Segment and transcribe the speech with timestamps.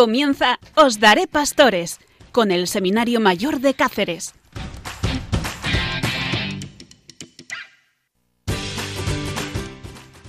[0.00, 1.98] Comienza Os Daré Pastores
[2.32, 4.32] con el Seminario Mayor de Cáceres.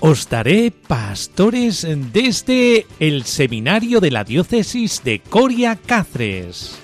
[0.02, 6.81] Os daré pastores desde el Seminario de la Diócesis de Coria Cáceres.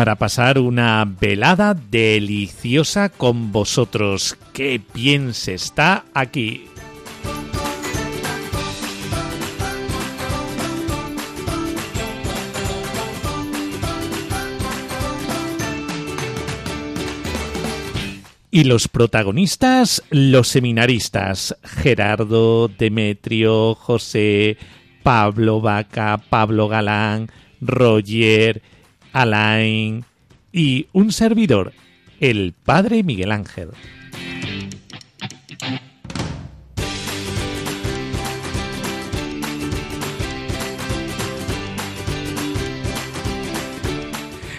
[0.00, 4.34] Para pasar una velada deliciosa con vosotros.
[4.54, 6.64] ¡Qué bien se está aquí!
[18.50, 24.56] Y los protagonistas, los seminaristas, Gerardo, Demetrio, José,
[25.02, 28.62] Pablo Vaca, Pablo Galán, Roger,
[29.12, 30.04] Alain
[30.52, 31.72] y un servidor,
[32.20, 33.70] el Padre Miguel Ángel.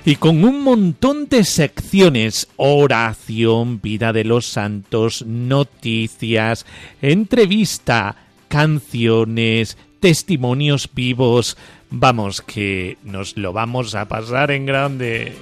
[0.04, 6.66] y con un montón de secciones, oración, vida de los santos, noticias,
[7.02, 8.16] entrevista,
[8.48, 11.58] canciones, testimonios vivos,
[11.94, 15.34] Vamos, que nos lo vamos a pasar en grande.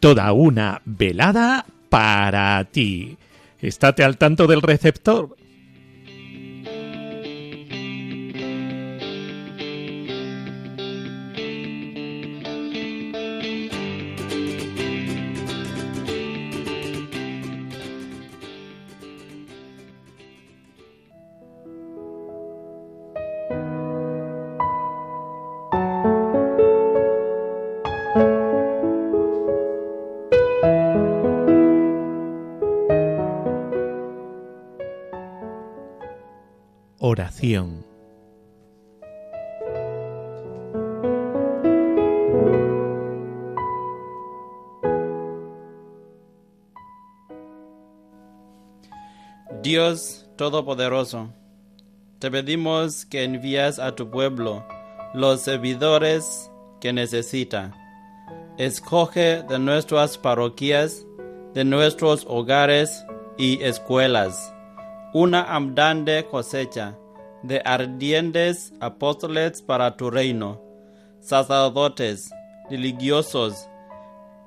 [0.00, 3.16] Toda una velada para ti.
[3.60, 5.36] Estate al tanto del receptor.
[50.36, 51.28] Todopoderoso,
[52.18, 54.66] te pedimos que envíes a tu pueblo
[55.14, 56.50] los servidores
[56.80, 57.72] que necesita.
[58.58, 61.06] Escoge de nuestras parroquias,
[61.54, 63.04] de nuestros hogares
[63.38, 64.54] y escuelas
[65.14, 66.98] una abundante cosecha
[67.44, 70.60] de ardientes apóstoles para tu reino,
[71.20, 72.30] sacerdotes,
[72.68, 73.68] religiosos,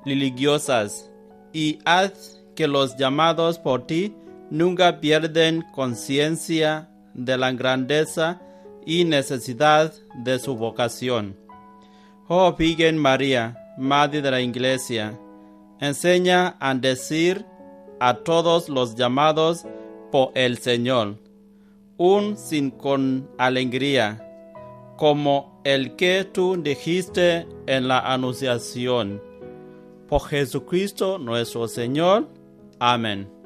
[0.04, 1.10] religiosas,
[1.54, 4.14] y haz que los llamados por ti
[4.50, 8.42] nunca pierden conciencia de la grandeza
[8.86, 9.94] y necesidad
[10.24, 11.36] de su vocación.
[12.28, 15.18] Oh Virgen María, Madre de la Iglesia,
[15.80, 17.46] enseña a decir
[18.00, 19.66] a todos los llamados
[20.12, 21.20] por el Señor,
[21.98, 24.24] un sin con alegría,
[24.98, 29.22] como el que tú dijiste en la anunciación.
[30.08, 32.30] Por Jesucristo nuestro Señor.
[32.80, 33.37] Amén.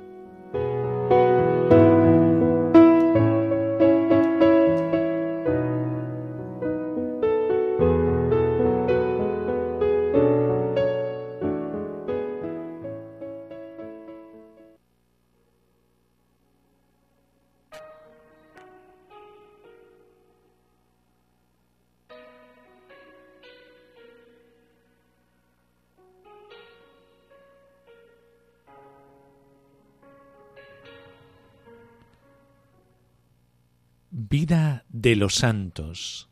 [35.02, 36.30] De los santos.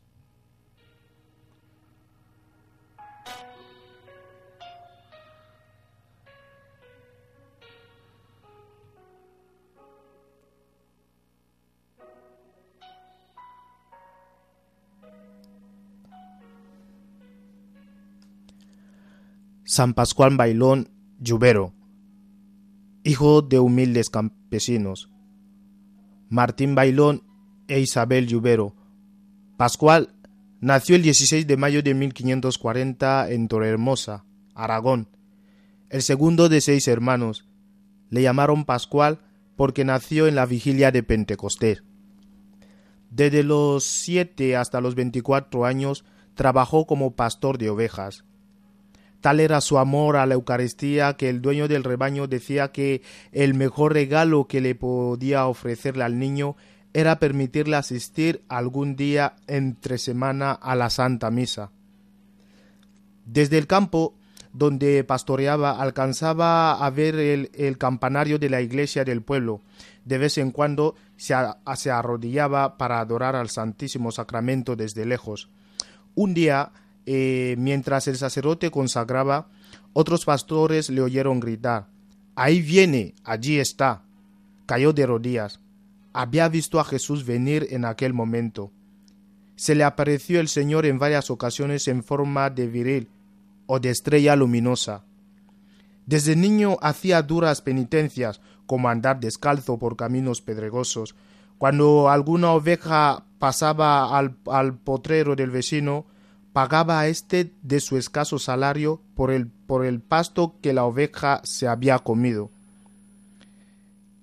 [19.64, 21.72] San Pascual Bailón Lluvero,
[23.04, 25.10] hijo de humildes campesinos.
[26.28, 27.29] Martín Bailón
[27.70, 28.74] e Isabel Lluvero.
[29.56, 30.12] Pascual
[30.60, 34.24] nació el 16 de mayo de 1540 en Torrehermosa,
[34.54, 35.08] Aragón,
[35.88, 37.46] el segundo de seis hermanos.
[38.10, 39.20] Le llamaron Pascual
[39.56, 41.84] porque nació en la vigilia de Pentecostés.
[43.10, 48.24] Desde los siete hasta los veinticuatro años trabajó como pastor de ovejas.
[49.20, 53.02] Tal era su amor a la Eucaristía que el dueño del rebaño decía que
[53.32, 56.56] el mejor regalo que le podía ofrecerle al niño
[56.92, 61.70] era permitirle asistir algún día entre semana a la Santa Misa.
[63.24, 64.14] Desde el campo
[64.52, 69.60] donde pastoreaba alcanzaba a ver el, campanario de la iglesia del pueblo.
[70.04, 71.34] De vez en cuando se,
[71.90, 75.48] arrodillaba para adorar al Santísimo Sacramento desde lejos.
[76.16, 76.72] Un día,
[77.06, 79.48] eh, mientras el sacerdote consagraba,
[79.92, 81.86] otros pastores le oyeron gritar
[82.34, 84.02] Ahí viene, allí está.
[84.66, 85.60] Cayó de rodillas.
[86.12, 88.72] Había visto a Jesús venir en aquel momento.
[89.56, 93.08] Se le apareció el Señor en varias ocasiones en forma de viril
[93.66, 95.04] o de estrella luminosa.
[96.06, 101.14] Desde niño hacía duras penitencias, como andar descalzo por caminos pedregosos.
[101.58, 106.06] Cuando alguna oveja pasaba al, potrero del vecino,
[106.52, 111.40] pagaba a éste de su escaso salario por el, por el pasto que la oveja
[111.44, 112.50] se había comido.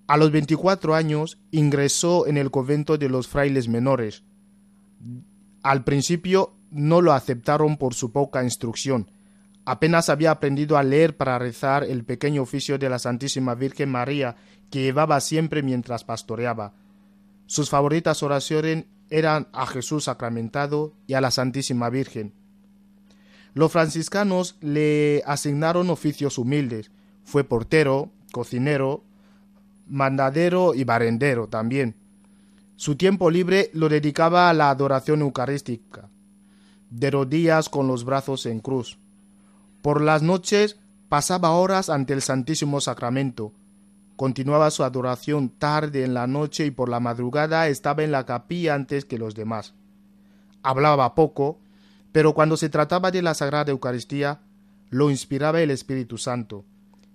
[0.08, 4.24] A los veinticuatro años ingresó en el convento de los frailes menores.
[5.64, 9.12] Al principio no lo aceptaron por su poca instrucción,
[9.68, 14.38] Apenas había aprendido a leer para rezar el pequeño oficio de la Santísima Virgen María
[14.72, 16.74] que llevaba siempre mientras pastoreaba.
[17.48, 22.34] Sus favoritas oraciones eran a Jesús sacramentado y a la Santísima Virgen.
[23.54, 26.90] Los franciscanos le asignaron oficios humildes.
[27.26, 29.04] Fue portero, cocinero,
[29.90, 31.96] mandadero y barrendero también.
[32.76, 36.10] Su tiempo libre lo dedicaba a la adoración eucarística,
[36.90, 39.00] de rodillas con los brazos en cruz.
[39.82, 40.78] Por las noches
[41.10, 43.54] pasaba horas ante el Santísimo Sacramento.
[44.16, 48.76] Continuaba su adoración tarde en la noche y por la madrugada estaba en la capilla
[48.76, 49.74] antes que los demás.
[50.64, 51.60] Hablaba poco,
[52.12, 54.42] pero cuando se trataba de la Sagrada Eucaristía,
[54.90, 56.66] lo inspiraba el Espíritu Santo.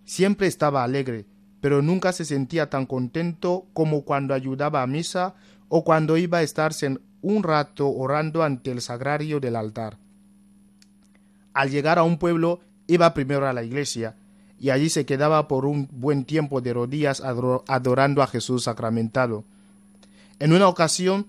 [0.04, 1.26] Siempre estaba alegre,
[1.62, 5.36] pero nunca se sentía tan contento como cuando ayudaba a misa
[5.68, 9.96] o cuando iba a estarse un rato orando ante el sagrario del altar.
[11.54, 14.16] Al llegar a un pueblo iba primero a la iglesia
[14.58, 19.44] y allí se quedaba por un buen tiempo de rodillas adorando a Jesús sacramentado.
[20.40, 21.26] En una ocasión,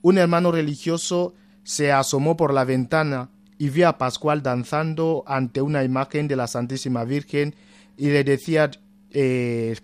[0.00, 3.28] un hermano religioso se asomó por la ventana
[3.58, 7.54] y vio a Pascual danzando ante una imagen de la Santísima Virgen
[7.98, 8.70] y le decía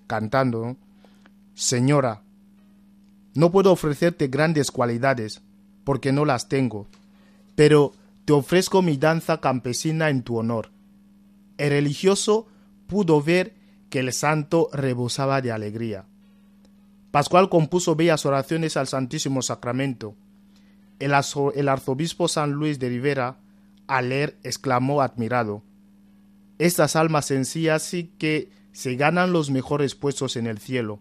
[0.07, 0.77] cantando
[1.55, 2.23] Señora,
[3.35, 5.43] no puedo ofrecerte grandes cualidades,
[5.85, 6.89] porque no las tengo,
[7.55, 7.93] pero
[8.25, 10.71] te ofrezco mi danza campesina en tu honor.
[11.59, 12.47] El religioso
[12.87, 13.55] pudo ver
[13.91, 16.07] que el santo rebosaba de alegría.
[17.11, 20.15] Pascual compuso bellas oraciones al Santísimo Sacramento.
[20.99, 23.39] El, arzobispo San Luis de Rivera,
[23.87, 25.63] al leer, exclamó admirado
[26.59, 31.01] Estas almas sencillas sí que se ganan los mejores puestos en el cielo.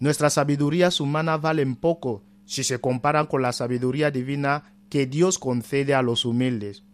[0.00, 5.94] Nuestras sabidurías humanas valen poco si se comparan con la sabiduría divina que Dios concede
[5.94, 6.84] a los humildes.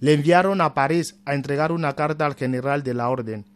[0.00, 3.46] Le enviaron a París a entregar una carta al general de la orden.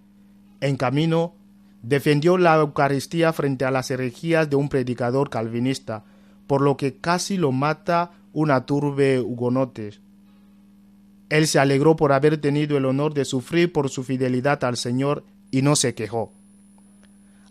[0.61, 1.35] En camino,
[1.83, 6.05] defendió la Eucaristía frente a las herejías de un predicador calvinista,
[6.47, 10.01] por lo que casi lo mata una turbe hugonotes.
[11.29, 15.25] Él se alegró por haber tenido el honor de sufrir por su fidelidad al Señor
[15.51, 16.33] y no se quejó.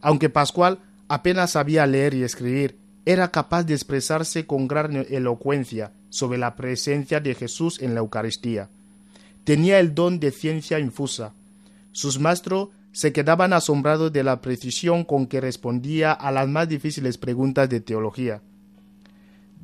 [0.01, 6.37] Aunque Pascual apenas sabía leer y escribir, era capaz de expresarse con gran elocuencia sobre
[6.37, 8.69] la presencia de Jesús en la Eucaristía.
[9.43, 11.33] Tenía el don de ciencia infusa.
[11.93, 17.17] Sus maestros se quedaban asombrados de la precisión con que respondía a las más difíciles
[17.17, 18.41] preguntas de teología.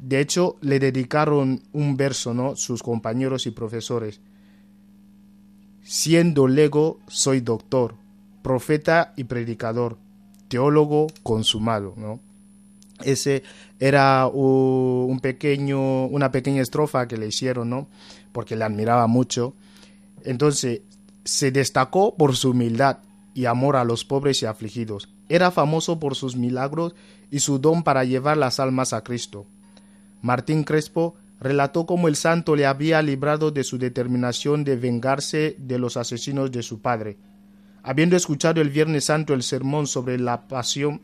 [0.03, 2.57] De hecho, le dedicaron un verso, ¿no?
[2.57, 4.19] Sus compañeros y profesores.
[5.81, 7.95] Siendo lego, soy doctor,
[8.41, 9.97] profeta y predicador,
[10.49, 12.19] teólogo consumado, ¿no?
[13.01, 13.43] Ese
[13.79, 17.87] era un pequeño, una pequeña estrofa que le hicieron, ¿no?
[18.33, 19.55] Porque le admiraba mucho.
[20.25, 20.81] Entonces,
[21.23, 22.97] se destacó por su humildad
[23.33, 25.07] y amor a los pobres y afligidos.
[25.29, 26.93] Era famoso por sus milagros
[27.31, 29.47] y su don para llevar las almas a Cristo.
[30.23, 35.77] Martín Crespo relató cómo el santo le había librado de su determinación de vengarse de
[35.77, 37.17] los asesinos de su padre.
[37.83, 41.01] Habiendo escuchado el Viernes Santo el sermón sobre la pasión,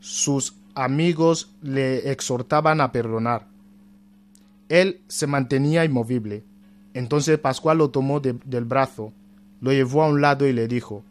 [0.00, 3.46] sus amigos le exhortaban a perdonar.
[4.70, 6.42] Él se mantenía inmovible.
[6.94, 9.12] Entonces Pascual lo tomó del brazo,
[9.60, 11.04] lo llevó a un lado y le dijo,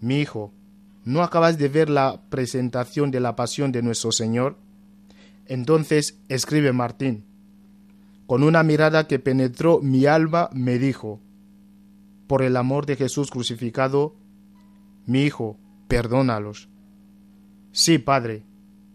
[0.00, 0.52] Mi hijo,
[1.04, 4.56] ¿no acabas de ver la presentación de la pasión de nuestro Señor?
[5.50, 7.24] Entonces escribe Martín.
[8.28, 11.20] Con una mirada que penetró mi alma, me dijo,
[12.28, 14.14] Por el amor de Jesús crucificado,
[15.06, 16.68] mi hijo, perdónalos
[17.72, 18.44] Sí, Padre,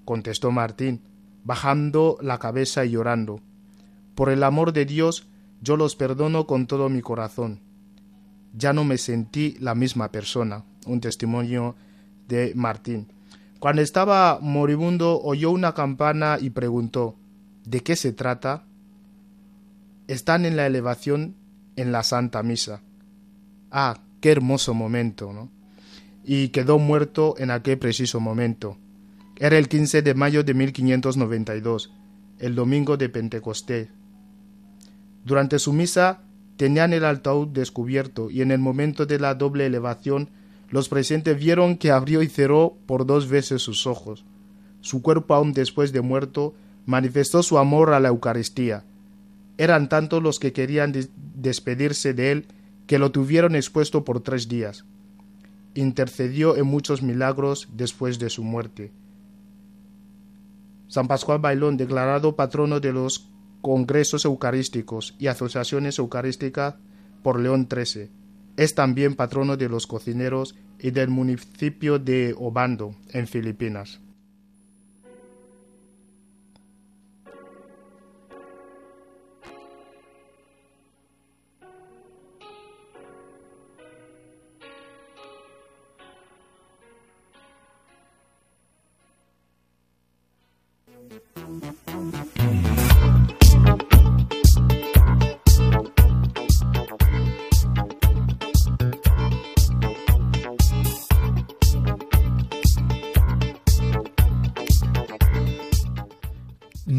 [0.05, 1.01] contestó Martín,
[1.43, 3.41] bajando la cabeza y llorando.
[4.15, 5.27] Por el amor de Dios,
[5.59, 7.59] yo los perdono con todo mi corazón.
[8.53, 10.63] Ya no me sentí la misma persona.
[10.85, 11.75] Un testimonio
[12.29, 13.07] de Martín.
[13.59, 17.15] Cuando estaba moribundo oyó una campana y preguntó
[17.65, 18.67] ¿De qué se trata?
[20.07, 21.35] Están en la elevación
[21.75, 22.83] en la Santa Misa.
[23.71, 25.51] Ah, qué hermoso momento, ¿no?
[26.23, 28.77] Y quedó muerto en aquel preciso momento.
[29.37, 31.91] Era el 15 de mayo de 1592,
[32.39, 33.89] el domingo de Pentecostés.
[35.23, 36.21] Durante su misa
[36.57, 40.29] tenían el ataúd descubierto y en el momento de la doble elevación
[40.69, 44.25] los presentes vieron que abrió y cerró por dos veces sus ojos.
[44.81, 46.53] Su cuerpo aún después de muerto
[46.85, 48.83] manifestó su amor a la Eucaristía.
[49.57, 50.93] Eran tantos los que querían
[51.35, 52.47] despedirse de él
[52.87, 54.85] que lo tuvieron expuesto por tres días.
[55.73, 58.91] Intercedió en muchos milagros después de su muerte.
[60.87, 63.29] San Pascual Bailón, declarado patrono de los
[63.61, 66.75] congresos eucarísticos y asociaciones eucarísticas
[67.23, 68.09] por León XIII.
[68.57, 73.99] Es también patrono de los cocineros y del municipio de Obando, en Filipinas.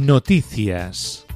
[0.06, 1.26] Noticias.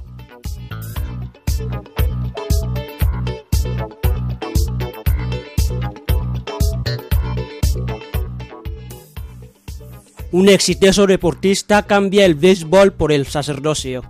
[10.30, 14.04] Un exitoso deportista cambia el béisbol por el sacerdocio.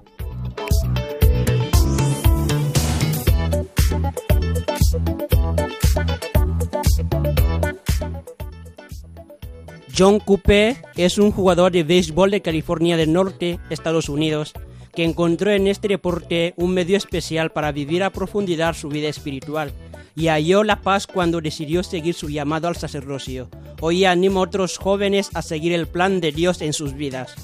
[10.01, 14.55] John Coupe es un jugador de béisbol de California del Norte, Estados Unidos,
[14.95, 19.75] que encontró en este deporte un medio especial para vivir a profundidad su vida espiritual
[20.17, 23.51] y halló la paz cuando decidió seguir su llamado al sacerdocio.
[23.83, 27.35] Hoy animo a otros jóvenes a seguir el plan de Dios en sus vidas.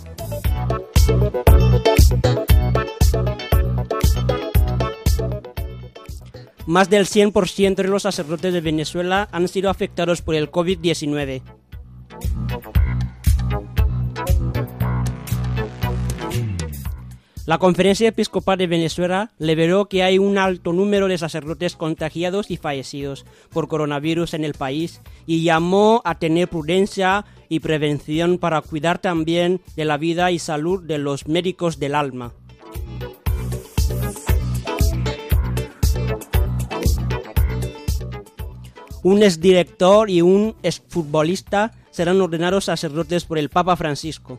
[6.64, 11.42] Más del 100% de los sacerdotes de Venezuela han sido afectados por el COVID-19.
[17.46, 22.56] La Conferencia Episcopal de Venezuela liberó que hay un alto número de sacerdotes contagiados y
[22.56, 28.98] fallecidos por coronavirus en el país y llamó a tener prudencia y prevención para cuidar
[28.98, 32.32] también de la vida y salud de los médicos del alma.
[39.04, 44.38] Un exdirector y un exfutbolista serán ordenados sacerdotes por el Papa Francisco.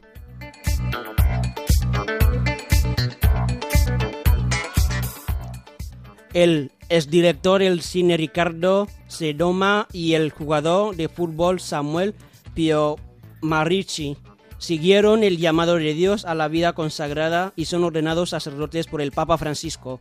[6.34, 12.14] el exdirector del cine Ricardo Sedoma y el jugador de fútbol Samuel
[12.54, 12.98] Pio
[13.42, 14.18] Marici
[14.60, 19.12] siguieron el llamado de Dios a la vida consagrada y son ordenados sacerdotes por el
[19.12, 20.00] Papa Francisco.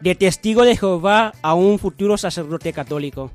[0.00, 3.30] De testigo de Jehová a un futuro sacerdote católico.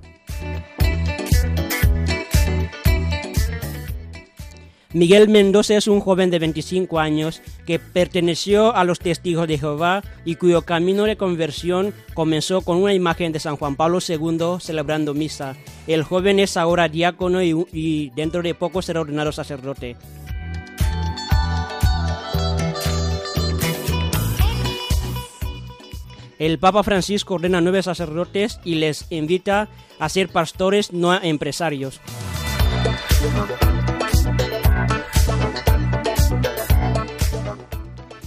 [4.96, 10.02] Miguel Mendoza es un joven de 25 años que perteneció a los testigos de Jehová
[10.24, 15.14] y cuyo camino de conversión comenzó con una imagen de San Juan Pablo II celebrando
[15.14, 15.58] misa.
[15.86, 19.98] El joven es ahora diácono y, dentro de poco será ordenado sacerdote.
[26.38, 32.02] El Papa Francisco ordena nueve sacerdotes y les invita a ser pastores, no empresarios.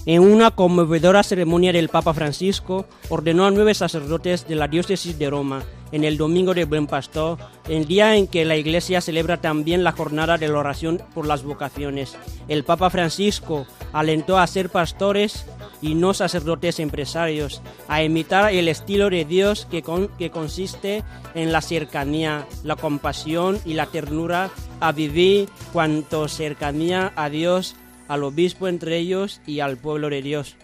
[0.06, 5.28] En una conmovedora ceremonia del Papa Francisco, ordenó a nueve sacerdotes de la diócesis de
[5.28, 5.62] Roma
[5.92, 7.36] en el Domingo de Buen Pastor,
[7.68, 11.42] el día en que la Iglesia celebra también la jornada de la oración por las
[11.42, 12.16] vocaciones.
[12.48, 15.44] El Papa Francisco alentó a ser pastores
[15.80, 21.04] y no sacerdotes empresarios, a imitar el estilo de Dios que, con, que consiste
[21.34, 27.76] en la cercanía, la compasión y la ternura, a vivir cuanto cercanía a Dios,
[28.08, 30.56] al obispo entre ellos y al pueblo de Dios.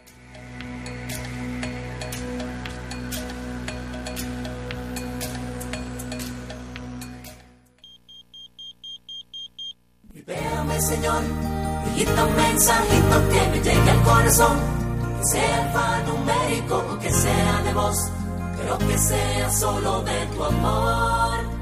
[10.15, 11.23] Libérame, Señor,
[12.55, 14.74] mensajito que me llegue al corazón
[15.25, 18.11] sea alfanumérico o que sea de voz,
[18.57, 21.54] pero que sea solo de tu amor.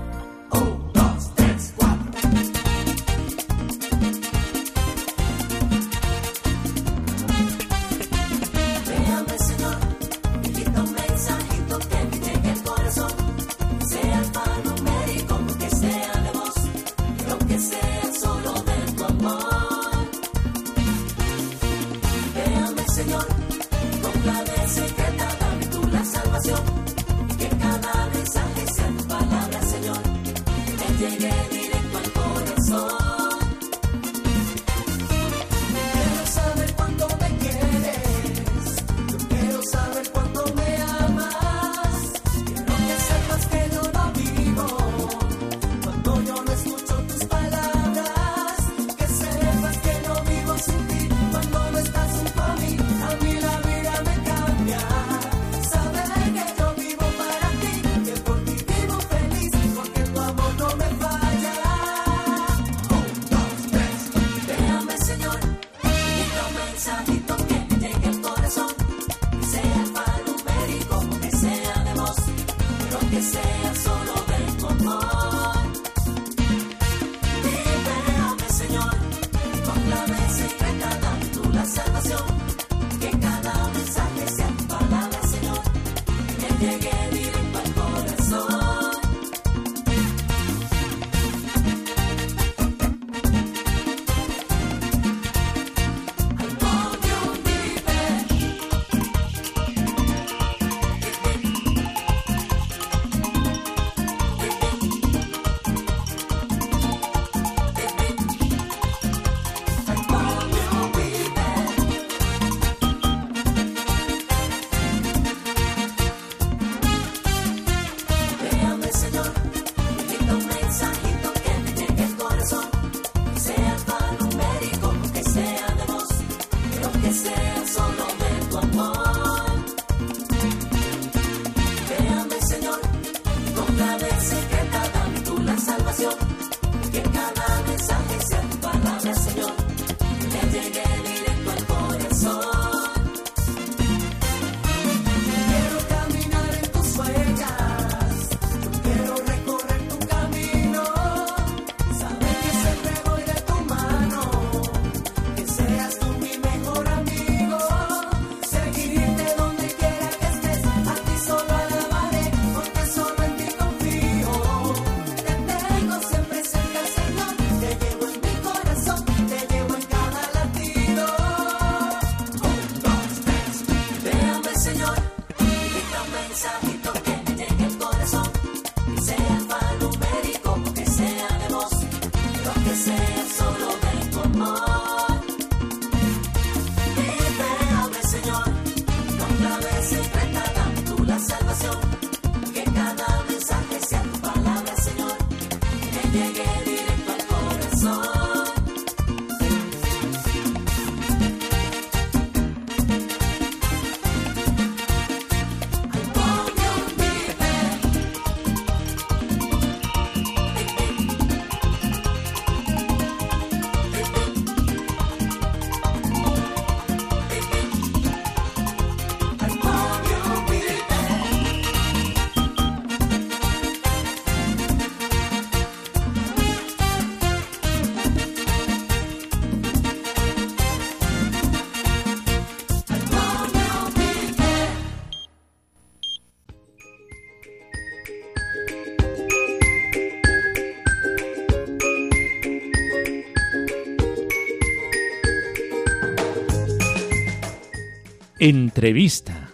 [248.45, 249.53] Entrevista.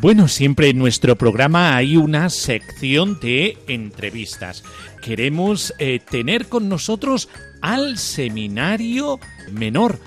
[0.00, 4.64] Bueno, siempre en nuestro programa hay una sección de entrevistas.
[5.00, 7.28] Queremos eh, tener con nosotros
[7.60, 9.20] al seminario
[9.52, 10.00] menor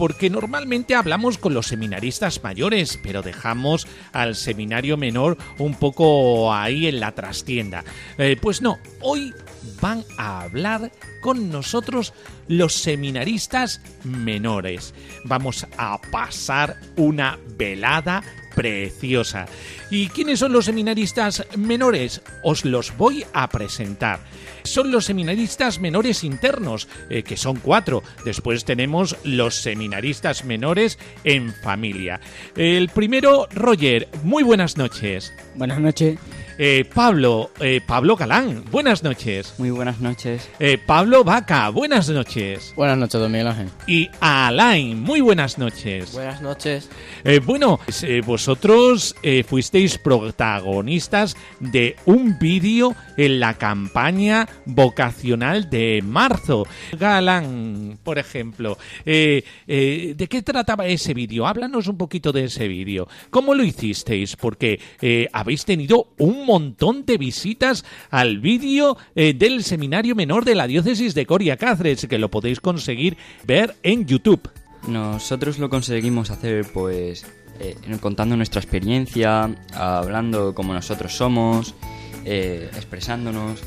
[0.00, 6.86] porque normalmente hablamos con los seminaristas mayores, pero dejamos al seminario menor un poco ahí
[6.86, 7.84] en la trastienda.
[8.16, 9.34] Eh, pues no, hoy
[9.82, 12.14] van a hablar con nosotros
[12.48, 14.94] los seminaristas menores.
[15.24, 18.22] Vamos a pasar una velada
[18.60, 19.46] preciosa.
[19.90, 22.20] ¿Y quiénes son los seminaristas menores?
[22.42, 24.20] Os los voy a presentar.
[24.64, 28.02] Son los seminaristas menores internos, eh, que son cuatro.
[28.26, 32.20] Después tenemos los seminaristas menores en familia.
[32.54, 34.08] El primero, Roger.
[34.24, 35.32] Muy buenas noches.
[35.54, 36.18] Buenas noches.
[36.62, 38.62] Eh, Pablo, eh, Pablo Galán.
[38.70, 39.54] Buenas noches.
[39.56, 40.46] Muy buenas noches.
[40.58, 41.70] Eh, Pablo Vaca.
[41.70, 42.74] Buenas noches.
[42.76, 43.68] Buenas noches, don Miguel Ángel.
[43.86, 45.00] Y Alain.
[45.00, 46.12] Muy buenas noches.
[46.12, 46.90] Buenas noches.
[47.24, 55.70] Eh, bueno, pues, eh, vosotros eh, fuisteis protagonistas de un vídeo en la campaña vocacional
[55.70, 56.66] de marzo.
[56.92, 61.46] Galán, por ejemplo, eh, eh, ¿de qué trataba ese vídeo?
[61.46, 63.08] Háblanos un poquito de ese vídeo.
[63.30, 64.36] ¿Cómo lo hicisteis?
[64.36, 70.56] Porque eh, habéis tenido un montón de visitas al vídeo eh, del Seminario Menor de
[70.56, 74.50] la Diócesis de Coria Cáceres, que lo podéis conseguir ver en YouTube.
[74.88, 77.24] Nosotros lo conseguimos hacer pues
[77.60, 81.76] eh, contando nuestra experiencia, hablando como nosotros somos,
[82.24, 83.62] eh, expresándonos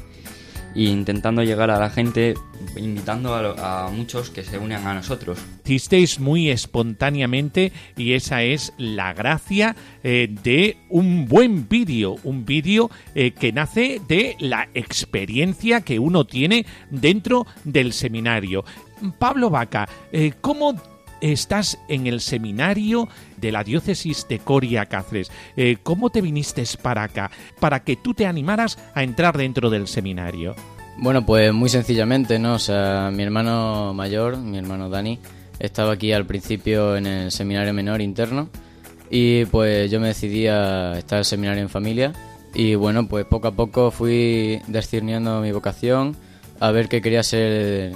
[0.76, 2.34] e intentando llegar a la gente,
[2.76, 5.40] invitando a, muchos que se unan a nosotros.
[5.64, 12.90] hicisteis muy espontáneamente y esa es la gracia eh, de un buen vídeo, un vídeo
[13.16, 18.64] eh, que nace de la experiencia que uno tiene dentro del seminario.
[19.20, 20.76] Pablo Vaca, eh, ¿cómo
[21.22, 23.08] estás en el seminario
[23.44, 25.32] de la diócesis de Coria Cáceres?
[25.56, 27.30] Eh, ¿Cómo te viniste para acá?
[27.60, 30.56] Para que tú te animaras a entrar dentro del seminario.
[30.98, 32.56] Bueno, pues muy sencillamente, ¿no?
[32.56, 35.20] O sea, mi hermano mayor, mi hermano Dani,
[35.60, 38.50] estaba aquí al principio en el seminario menor interno
[39.10, 42.14] y pues yo me decidí a estar en seminario en familia
[42.54, 46.16] y bueno, pues poco a poco fui discerniendo mi vocación,
[46.60, 47.94] a ver qué quería ser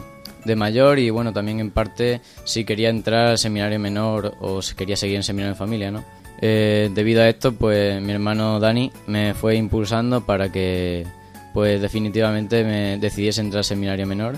[0.48, 4.76] de mayor y bueno, también en parte si quería entrar al seminario menor o si
[4.76, 6.04] quería seguir en seminario en familia, ¿no?
[6.42, 11.06] Eh, debido a esto, pues mi hermano Dani me fue impulsando para que
[11.54, 14.38] pues definitivamente me decidiese entrar al seminario menor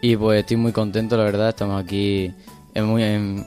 [0.00, 2.32] y pues estoy muy contento, la verdad, estamos aquí
[2.74, 3.44] en, muy, en,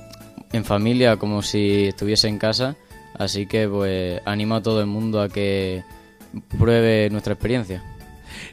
[0.51, 2.75] en familia como si estuviese en casa,
[3.17, 5.83] así que pues animo a todo el mundo a que
[6.57, 7.83] pruebe nuestra experiencia.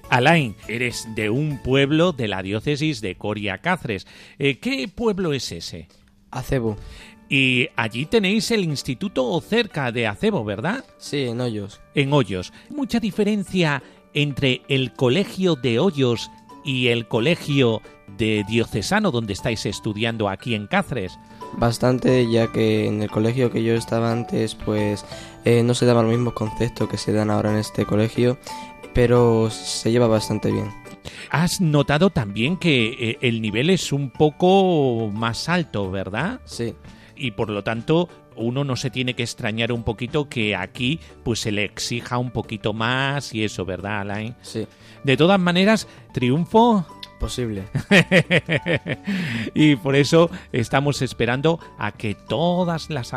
[0.09, 4.07] Alain, eres de un pueblo de la diócesis de Coria Cáceres.
[4.39, 5.89] Eh, ¿Qué pueblo es ese?
[6.31, 6.77] Acebo.
[7.29, 10.85] Y allí tenéis el instituto cerca de Acebo, ¿verdad?
[10.99, 11.81] Sí, en Hoyos.
[11.95, 12.53] En Hoyos.
[12.71, 13.83] ¿Mucha diferencia
[14.15, 16.29] entre el colegio de Hoyos
[16.65, 17.83] y el colegio
[18.19, 21.19] de diocesano donde estáis estudiando aquí en Cáceres?
[21.53, 25.05] Bastante, ya que en el colegio que yo estaba antes, pues
[25.45, 28.39] eh, no se daban los mismos conceptos que se dan ahora en este colegio,
[28.95, 30.71] pero se lleva bastante bien.
[31.31, 36.41] Has notado también que eh, el nivel es un poco más alto, ¿verdad?
[36.45, 36.75] Sí,
[37.17, 41.41] y por lo tanto uno no se tiene que extrañar un poquito que aquí pues
[41.41, 44.35] se le exija un poquito más y eso, ¿verdad, Alain?
[44.41, 44.67] sí,
[45.05, 46.87] De todas maneras, triunfo
[47.19, 47.65] posible.
[49.55, 53.13] y por eso estamos esperando a que todas las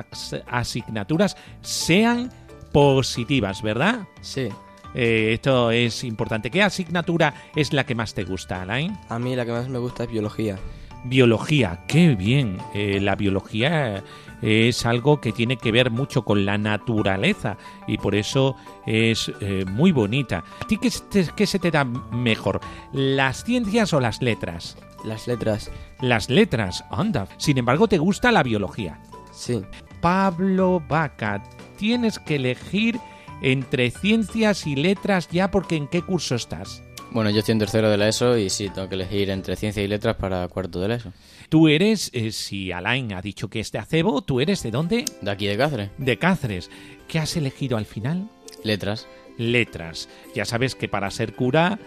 [0.47, 2.31] asignaturas sean
[2.73, 4.01] positivas, ¿verdad?
[4.21, 4.49] Sí,
[4.93, 6.49] Eh, esto es importante.
[6.51, 8.97] ¿Qué asignatura es la que más te gusta, Alain?
[9.09, 10.57] a mí la que más me gusta es biología.
[11.05, 12.57] Biología, qué bien.
[12.73, 14.03] Eh, la biología
[14.41, 19.65] es algo que tiene que ver mucho con la naturaleza y por eso es eh,
[19.67, 20.43] muy bonita.
[20.61, 20.89] ¿A ti qué,
[21.35, 22.61] qué se te da mejor,
[22.93, 24.77] las ciencias o las letras?
[25.03, 27.27] Las letras, Las letras, anda.
[27.37, 28.99] Sin embargo, te gusta la biología.
[29.33, 29.61] sí,
[29.99, 31.41] Pablo Vaca,
[31.77, 32.99] tienes que elegir
[33.41, 36.83] entre ciencias y letras ya porque en qué curso estás.
[37.11, 39.83] Bueno, yo estoy en tercero de la ESO y sí, tengo que elegir entre ciencia
[39.83, 41.13] y letras para cuarto de la ESO.
[41.49, 45.05] Tú eres, eh, si Alain ha dicho que es de Acebo, ¿tú eres de dónde?
[45.21, 46.71] De aquí de Cáceres, De Cáceres.
[47.07, 48.29] ¿Qué has elegido al final?
[48.63, 49.07] letras.
[49.37, 50.09] Letras.
[50.35, 51.79] Ya sabes que para ser cura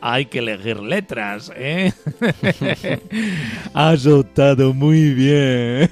[0.00, 1.92] hay que elegir letras, ¿eh?
[3.74, 5.90] Has optado muy bien.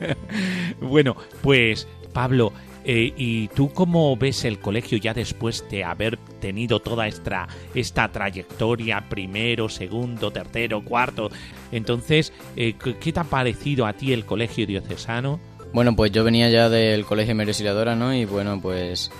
[0.80, 2.52] bueno, pues Pablo,
[2.84, 8.10] eh, ¿y tú cómo ves el colegio ya después de haber tenido toda esta, esta
[8.10, 11.30] trayectoria, primero, segundo, tercero, cuarto?
[11.70, 15.40] Entonces, eh, ¿qué te ha parecido a ti el colegio diocesano?
[15.72, 17.54] Bueno, pues yo venía ya del colegio María
[17.94, 18.14] ¿no?
[18.14, 19.10] Y bueno, pues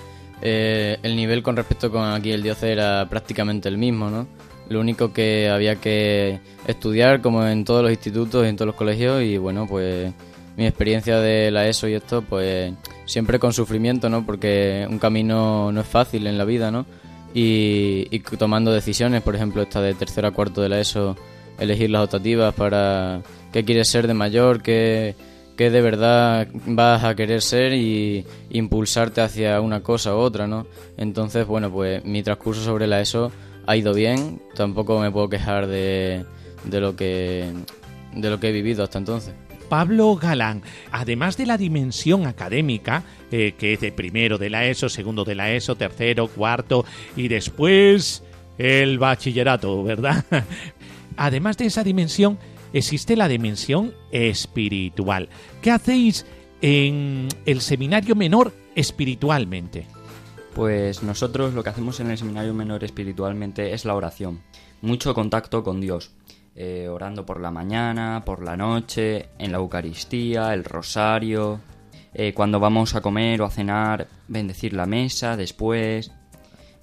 [0.41, 4.27] eh, el nivel con respecto con aquí el dios era prácticamente el mismo, ¿no?
[4.69, 8.75] Lo único que había que estudiar, como en todos los institutos y en todos los
[8.75, 10.13] colegios, y bueno, pues
[10.55, 12.71] mi experiencia de la ESO y esto, pues
[13.05, 14.25] siempre con sufrimiento, ¿no?
[14.25, 16.85] Porque un camino no es fácil en la vida, ¿no?
[17.33, 21.15] Y, tomando decisiones, por ejemplo, esta de tercero a cuarto de la ESO,
[21.59, 25.15] elegir las optativas para qué quieres ser de mayor, qué,
[25.57, 30.67] qué de verdad vas a querer ser y impulsarte hacia una cosa u otra, ¿no?
[30.97, 33.31] Entonces, bueno, pues mi transcurso sobre la ESO
[33.65, 36.25] ha ido bien, tampoco me puedo quejar de,
[36.65, 37.51] de lo que
[38.15, 39.33] de lo que he vivido hasta entonces.
[39.73, 44.87] Pablo Galán, además de la dimensión académica, eh, que es de primero de la ESO,
[44.87, 48.21] segundo de la ESO, tercero, cuarto y después
[48.59, 50.25] el bachillerato, ¿verdad?
[51.17, 52.37] Además de esa dimensión,
[52.71, 55.29] existe la dimensión espiritual.
[55.63, 56.27] ¿Qué hacéis
[56.61, 59.87] en el seminario menor espiritualmente?
[60.53, 64.39] Pues nosotros lo que hacemos en el seminario menor espiritualmente es la oración.
[64.83, 66.11] Mucho contacto con Dios.
[66.55, 71.59] Eh, orando por la mañana, por la noche, en la Eucaristía, el rosario.
[72.15, 76.11] eh, cuando vamos a comer o a cenar, bendecir la mesa después.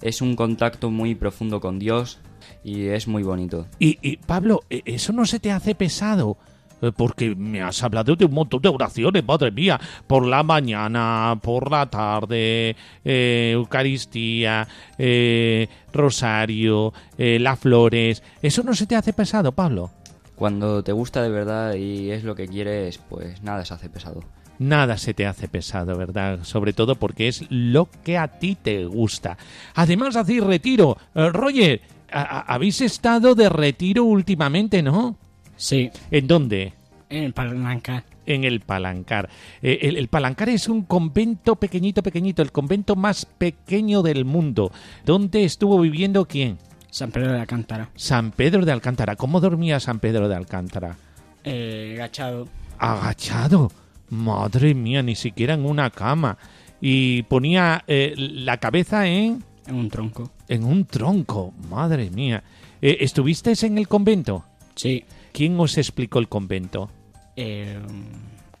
[0.01, 2.19] Es un contacto muy profundo con Dios
[2.65, 3.67] y es muy bonito.
[3.79, 6.37] Y, y, Pablo, ¿e- ¿eso no se te hace pesado?
[6.81, 11.37] Eh, Porque me has hablado de un montón de oraciones, madre mía, por la mañana,
[11.41, 14.67] por la tarde, eh, Eucaristía,
[14.97, 18.23] eh, Rosario, eh, las flores.
[18.41, 19.91] ¿Eso no se te hace pesado, Pablo?
[20.35, 24.23] Cuando te gusta de verdad y es lo que quieres, pues nada se hace pesado.
[24.57, 26.39] Nada se te hace pesado, ¿verdad?
[26.43, 29.37] Sobre todo porque es lo que a ti te gusta.
[29.75, 30.97] Además, hacéis retiro.
[31.15, 35.17] Roger, habéis estado de retiro últimamente, ¿no?
[35.61, 36.73] Sí, ¿En dónde?
[37.09, 38.03] en el Palancar.
[38.25, 39.29] en el Palancar.
[39.61, 44.71] Eh, el, el Palancar es un convento pequeñito, pequeñito, el convento más pequeño del mundo.
[45.05, 46.57] ¿Dónde estuvo viviendo quién?
[46.89, 47.89] San Pedro de Alcántara.
[47.95, 49.15] San Pedro de Alcántara.
[49.15, 50.97] ¿Cómo dormía San Pedro de Alcántara?
[51.43, 52.47] Eh, gachado.
[52.79, 53.71] Agachado.
[54.09, 56.37] Madre mía, ni siquiera en una cama.
[56.81, 60.31] Y ponía eh, la cabeza en, En un tronco.
[60.47, 61.53] en un tronco.
[61.69, 62.43] Madre mía.
[62.81, 64.43] ¿Estuvisteis en el convento?
[64.75, 65.03] Sí.
[65.31, 66.89] ¿Quién os explicó el convento?
[67.35, 67.79] Eh,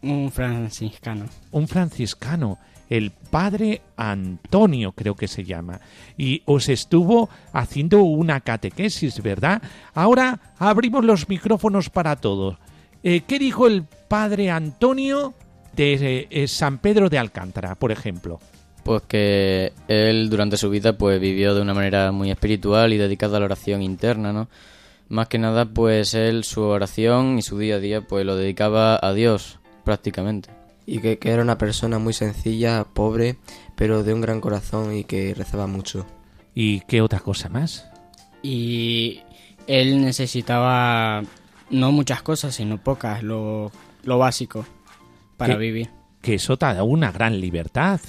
[0.01, 1.25] un franciscano.
[1.51, 2.57] un franciscano,
[2.89, 5.79] el padre Antonio creo que se llama,
[6.17, 9.61] y os estuvo haciendo una catequesis, ¿verdad?
[9.93, 12.57] Ahora abrimos los micrófonos para todos.
[13.03, 15.33] Eh, ¿Qué dijo el padre Antonio
[15.75, 18.39] de eh, San Pedro de Alcántara, por ejemplo?
[18.83, 23.37] Pues que él durante su vida pues vivió de una manera muy espiritual y dedicada
[23.37, 24.49] a la oración interna, ¿no?
[25.11, 28.97] Más que nada pues él su oración y su día a día pues lo dedicaba
[29.01, 30.49] a Dios prácticamente.
[30.85, 33.35] Y que, que era una persona muy sencilla, pobre,
[33.75, 36.05] pero de un gran corazón y que rezaba mucho.
[36.55, 37.89] ¿Y qué otra cosa más?
[38.41, 39.19] Y
[39.67, 41.23] él necesitaba
[41.69, 43.69] no muchas cosas, sino pocas, lo,
[44.05, 44.65] lo básico
[45.35, 45.89] para vivir.
[46.21, 47.99] Que eso te da una gran libertad.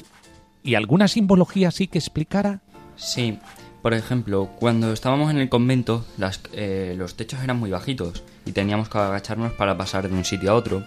[0.62, 2.62] ¿Y alguna simbología así que explicara?
[2.94, 3.40] Sí,
[3.82, 8.52] por ejemplo, cuando estábamos en el convento, las- eh, los techos eran muy bajitos y
[8.52, 10.84] teníamos que agacharnos para pasar de un sitio a otro.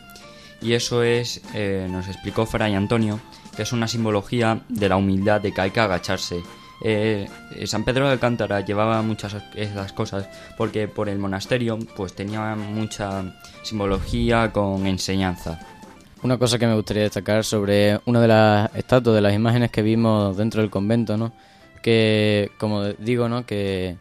[0.61, 3.19] Y eso es, eh, nos explicó Fray Antonio,
[3.55, 6.41] que es una simbología de la humildad, de que hay que agacharse.
[6.83, 10.27] Eh, eh, San Pedro de Alcántara llevaba muchas esas cosas
[10.57, 13.23] porque por el monasterio pues tenía mucha
[13.63, 15.59] simbología con enseñanza.
[16.23, 19.81] Una cosa que me gustaría destacar sobre una de las estatuas, de las imágenes que
[19.83, 21.31] vimos dentro del convento, ¿no?
[21.85, 23.45] Que, como digo, ¿no?
[23.45, 23.97] Que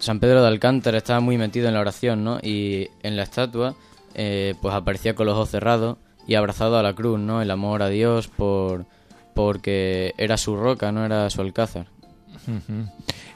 [0.00, 2.40] San Pedro de Alcántara estaba muy metido en la oración, ¿no?
[2.42, 3.76] Y en la estatua,
[4.14, 7.40] eh, pues aparecía con los ojos cerrados y abrazado a la cruz, ¿no?
[7.40, 8.86] El amor a Dios por
[9.34, 11.86] porque era su roca, no era su alcázar.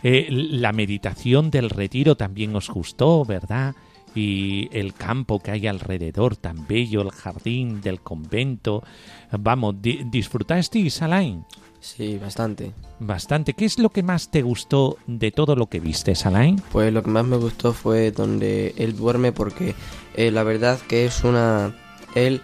[0.02, 3.74] Eh, la meditación del retiro también os gustó, ¿verdad?
[4.16, 8.83] Y el campo que hay alrededor, tan bello, el jardín del convento.
[9.30, 11.44] Vamos, di- ¿disfrutasteis, Alain?
[11.81, 12.73] Sí, bastante.
[12.99, 13.55] Bastante.
[13.55, 16.62] ¿Qué es lo que más te gustó de todo lo que viste, Alain?
[16.73, 19.75] Pues lo que más me gustó fue donde él duerme porque
[20.14, 21.75] eh, la verdad que es una...
[22.14, 22.43] Él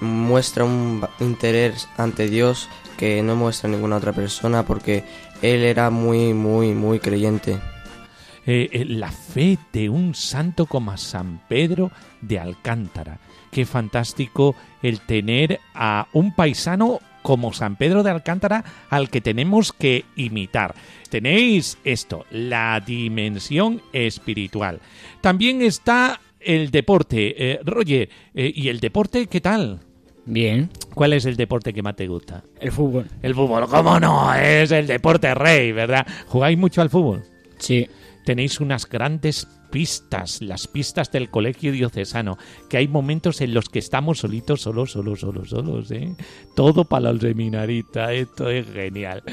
[0.00, 2.68] muestra un interés ante Dios
[2.98, 5.04] que no muestra ninguna otra persona porque
[5.40, 7.58] él era muy, muy, muy creyente.
[8.46, 13.18] Eh, eh, la fe de un santo como San Pedro de Alcántara.
[13.50, 19.72] Qué fantástico el tener a un paisano como San Pedro de Alcántara al que tenemos
[19.72, 20.74] que imitar.
[21.08, 24.80] Tenéis esto, la dimensión espiritual.
[25.22, 27.34] También está el deporte.
[27.52, 29.80] Eh, Roger, eh, ¿y el deporte qué tal?
[30.26, 30.68] Bien.
[30.94, 32.44] ¿Cuál es el deporte que más te gusta?
[32.60, 33.06] El fútbol.
[33.22, 34.34] El fútbol, ¿cómo no?
[34.34, 36.06] Es el deporte rey, ¿verdad?
[36.26, 37.24] ¿Jugáis mucho al fútbol?
[37.56, 37.88] Sí.
[38.26, 42.38] tenéis unas grandes pistas, las pistas del colegio diocesano,
[42.70, 46.14] que hay momentos en los que estamos solitos, solos, solos, solos, solos, ¿eh?
[46.54, 49.24] Todo para el seminarista, esto es genial.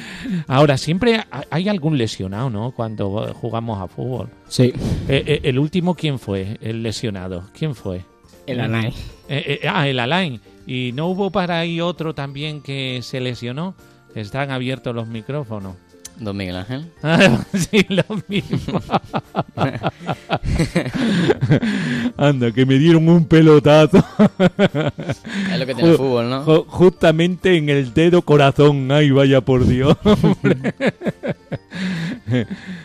[0.47, 2.71] Ahora, siempre ha- hay algún lesionado, ¿no?
[2.71, 4.30] Cuando jugamos a fútbol.
[4.47, 4.73] Sí,
[5.08, 6.58] Eh, eh, el último, ¿quién fue?
[6.60, 7.43] El lesionado.
[7.58, 8.01] ¿Quién fue?
[8.47, 8.91] el Alain.
[9.30, 10.41] Eh, ah, el Alain.
[10.65, 13.75] ¿Y no hubo para ahí otro también que se lesionó?
[14.15, 15.75] Están abiertos los micrófonos.
[16.22, 16.86] Don Miguel Ángel.
[17.04, 18.80] Ah, sí, lo mismo.
[22.18, 23.98] Anda, que me dieron un pelotazo.
[23.98, 26.46] Es lo que tiene el fútbol, ¿no?
[26.46, 28.92] ju- justamente en el dedo corazón.
[28.92, 29.98] Ay, vaya por Dios.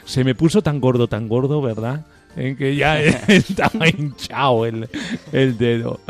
[0.04, 2.04] Se me puso tan gordo, tan gordo, ¿verdad?
[2.36, 4.88] En que ya estaba hinchado el,
[5.32, 6.00] el dedo.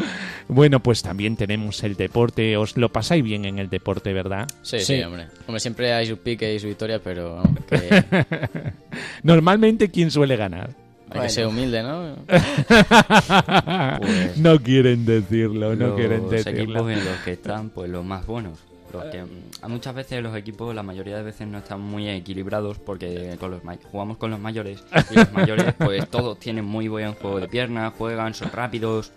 [0.48, 2.56] Bueno, pues también tenemos el deporte.
[2.56, 4.46] Os lo pasáis bien en el deporte, ¿verdad?
[4.62, 5.02] Sí, sí, Sí.
[5.02, 5.26] hombre.
[5.46, 8.04] Hombre, siempre hay sus piques y sus historias, pero vamos, que
[9.22, 10.70] Normalmente, ¿quién suele ganar?
[11.10, 12.16] hay que ser humilde, ¿no?
[14.00, 16.62] Pues- no quieren decirlo, no los quieren decirlo.
[16.62, 18.58] equipos en los que están, pues los más buenos.
[18.96, 19.24] Los que,
[19.62, 23.50] a muchas veces los equipos, la mayoría de veces no están muy equilibrados porque con
[23.50, 27.48] los jugamos con los mayores y los mayores pues todos tienen muy buen juego de
[27.48, 29.12] piernas, juegan, son rápidos.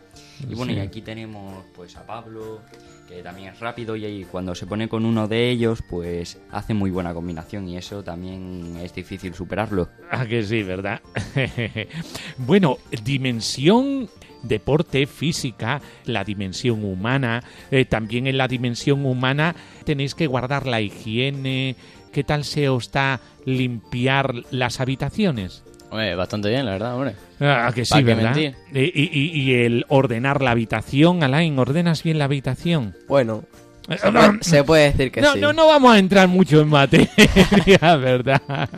[0.47, 2.61] Y bueno, y aquí tenemos pues a Pablo,
[3.07, 6.73] que también es rápido y ahí cuando se pone con uno de ellos pues hace
[6.73, 9.89] muy buena combinación y eso también es difícil superarlo.
[10.11, 11.01] Ah, que sí, ¿verdad?
[12.37, 14.09] bueno, dimensión
[14.43, 17.43] deporte, física, la dimensión humana.
[17.71, 21.75] eh, también en la dimensión humana tenéis que guardar la higiene.
[22.13, 25.63] ¿Qué tal se os da limpiar las habitaciones?
[25.91, 27.15] Hombre, bastante bien, la verdad, hombre.
[27.39, 28.35] Ah, que sí, ¿Para qué ¿verdad?
[28.35, 28.55] mentir?
[28.73, 32.95] Eh, Y, y- y el ordenar la habitación, Alain, ¿ordenas bien la habitación?
[33.07, 33.43] Bueno,
[33.97, 35.39] se puede, se puede decir que no, sí.
[35.39, 37.09] no, no vamos a entrar mucho en materia,
[37.97, 38.69] ¿verdad?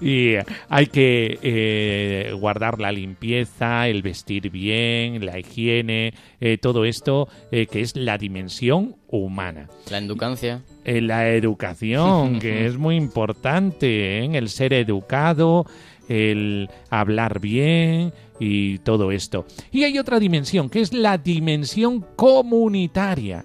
[0.00, 0.34] Y
[0.68, 7.66] hay que eh, guardar la limpieza, el vestir bien, la higiene, eh, todo esto eh,
[7.66, 9.68] que es la dimensión humana.
[9.90, 10.62] La educancia.
[10.84, 14.30] Eh, la educación, que es muy importante, ¿eh?
[14.36, 15.66] el ser educado,
[16.08, 19.46] el hablar bien y todo esto.
[19.70, 23.44] Y hay otra dimensión, que es la dimensión comunitaria.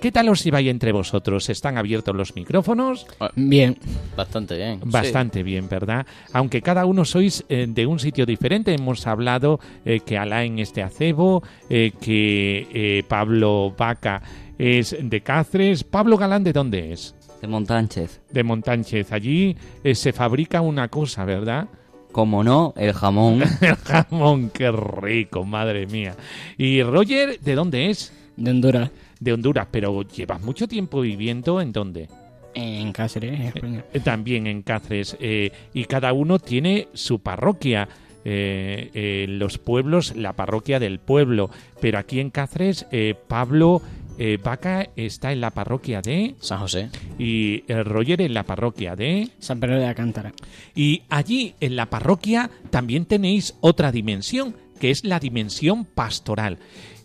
[0.00, 1.50] ¿Qué tal os lleváis entre vosotros?
[1.50, 3.06] ¿Están abiertos los micrófonos?
[3.36, 3.76] Bien,
[4.16, 4.80] Bastante bien.
[4.84, 6.06] Bastante bien, ¿verdad?
[6.32, 8.72] Aunque cada uno sois eh, de un sitio diferente.
[8.72, 14.22] Hemos hablado eh, que Alain es de Acebo, eh, que eh, Pablo Vaca
[14.58, 15.84] es de Cáceres.
[15.84, 17.14] ¿Pablo Galán de dónde es?
[17.42, 18.22] De Montánchez.
[18.30, 19.12] De Montánchez.
[19.12, 21.68] Allí eh, se fabrica una cosa, ¿verdad?
[22.10, 26.16] Como no, el jamón El jamón, qué rico, madre mía.
[26.56, 28.14] ¿Y Roger, de dónde es?
[28.36, 32.08] de Honduras, De Honduras, pero llevas mucho tiempo viviendo en dónde?
[32.52, 33.84] en Cáceres, en España.
[33.92, 35.16] Eh, También en Cáceres.
[35.20, 37.88] eh, y cada uno tiene su parroquia.
[38.24, 41.48] Eh, eh, los pueblos, la parroquia del pueblo.
[41.80, 43.80] Pero aquí en Cáceres, eh, Pablo
[44.44, 46.34] Vaca está en la parroquia de.
[46.40, 46.90] San José.
[47.18, 49.28] Y Roger en la parroquia de.
[49.38, 50.32] San Pedro de Alcántara.
[50.74, 56.58] Y allí en la parroquia también tenéis otra dimensión, que es la dimensión pastoral.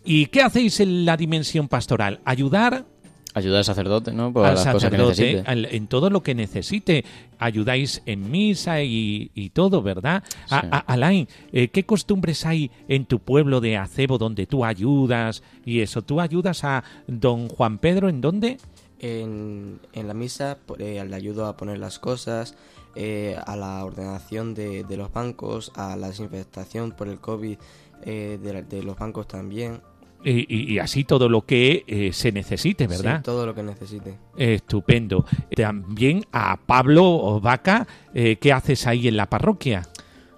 [0.05, 2.19] ¿Y qué hacéis en la dimensión pastoral?
[2.25, 2.85] Ayudar
[3.33, 4.31] Ayudar al sacerdote, ¿no?
[4.31, 5.49] Por al las cosas que sacerdote necesite.
[5.51, 7.03] al- en todo lo que necesite.
[7.37, 10.23] Ayudáis en misa y, y todo, ¿verdad?
[10.49, 10.67] A- Sí.
[10.71, 15.81] a- Alain, eh, ¿qué costumbres hay en tu pueblo de Acebo donde tú ayudas y
[15.81, 16.01] eso?
[16.01, 18.57] ¿Tú ayudas a don Juan Pedro en dónde?
[18.99, 22.55] En, en la misa eh, le ayudo a poner las cosas,
[22.95, 27.57] eh, a la ordenación de, de los bancos, a la desinfectación por el COVID
[28.05, 29.81] eh, de, la- de los bancos también.
[30.25, 33.17] Y, y- y así todo lo que eh, se necesite, ¿verdad?
[33.19, 34.17] Sí, todo lo que necesite.
[34.35, 35.23] Estupendo.
[35.55, 39.83] También a Pablo Vaca, eh, ¿qué haces ahí en la parroquia?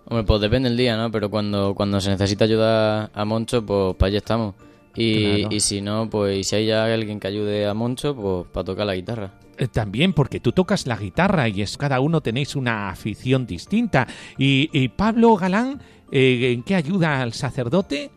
[0.09, 1.09] Hombre, pues depende del día, ¿no?
[1.11, 4.55] Pero cuando, cuando se necesita ayudar a Moncho, pues para allá estamos.
[4.95, 5.55] Y, Claro.
[5.55, 8.63] y si no, pues y si hay ya alguien que ayude a Moncho, pues para
[8.65, 9.31] tocar la guitarra.
[9.57, 14.07] Eh, También porque tú tocas la guitarra y es cada uno tenéis una afición distinta.
[14.37, 18.09] Y, y Pablo Galán, eh, ¿en qué ayuda al sacerdote?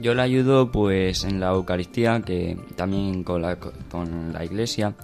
[0.00, 4.94] Yo le ayudo pues en la Eucaristía, que también con la, con la iglesia.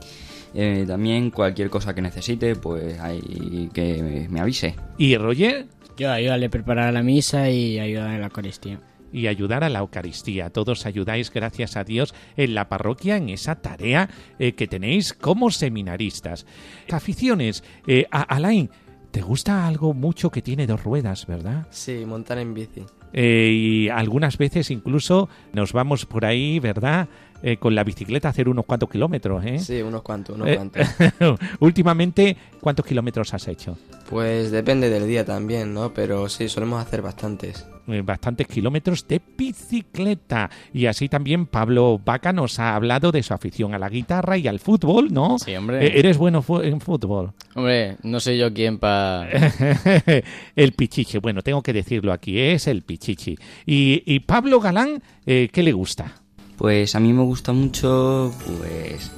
[0.54, 4.76] Eh, también cualquier cosa que necesite, pues hay que me avise.
[4.98, 5.66] Y Roger,
[5.96, 8.78] Yo ayudarle a preparar la misa y ayudar en la Eucaristía.
[9.12, 10.50] y ayudar a la Eucaristía.
[10.50, 14.08] Todos ayudáis, gracias a Dios, en la parroquia, en esa tarea
[14.40, 16.46] eh, que tenéis como seminaristas.
[16.90, 18.70] Aficiones, eh, a- Alain,
[19.12, 21.66] ¿te gusta algo mucho que tiene dos ruedas, verdad?
[21.70, 22.82] Sí, montar en bici.
[23.14, 27.08] Eh, y algunas veces incluso nos vamos por ahí, ¿verdad?
[27.46, 29.58] Eh, con la bicicleta hacer unos cuantos kilómetros, ¿eh?
[29.58, 30.86] Sí, unos cuantos, unos Eh, cuantos.
[31.60, 33.76] Últimamente, ¿cuántos kilómetros has hecho?
[34.08, 35.92] Pues depende del día también, ¿no?
[35.92, 37.66] Pero sí, solemos hacer bastantes.
[37.86, 40.48] Eh, bastantes kilómetros de bicicleta.
[40.72, 44.48] Y así también Pablo Vaca nos ha hablado de su afición a la guitarra y
[44.48, 45.38] al fútbol, ¿no?
[45.38, 45.86] Sí, hombre.
[45.86, 47.32] Eh, ¿Eres bueno fu- en fútbol?
[47.54, 49.28] Hombre, no sé yo quién para...
[50.56, 53.36] el Pichichi, bueno, tengo que decirlo aquí, es el Pichichi.
[53.66, 56.22] Y, y Pablo Galán, eh, ¿qué le gusta?
[56.56, 59.10] Pues a mí me gusta mucho, pues...